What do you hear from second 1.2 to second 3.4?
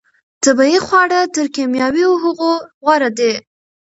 تر کیمیاوي هغو غوره دي.